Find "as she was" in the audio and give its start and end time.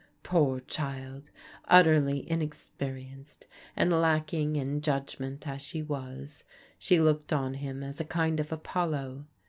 5.47-6.43